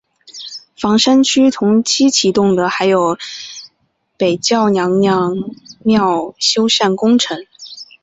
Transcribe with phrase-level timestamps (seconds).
[0.79, 3.19] 房山区同期启动的还有
[4.17, 5.35] 北窖娘娘
[5.83, 7.45] 庙修缮工程。